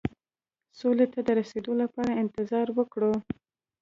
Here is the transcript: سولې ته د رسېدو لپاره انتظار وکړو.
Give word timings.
سولې 0.79 1.05
ته 1.13 1.19
د 1.27 1.29
رسېدو 1.39 1.71
لپاره 1.81 2.19
انتظار 2.23 2.67
وکړو. 2.77 3.13